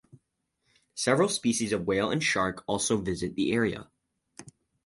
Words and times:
Several 0.95 1.29
species 1.29 1.71
of 1.71 1.85
whale 1.85 2.09
and 2.09 2.23
shark 2.23 2.63
also 2.65 2.97
visit 2.97 3.35
the 3.35 3.51
area. 3.51 3.87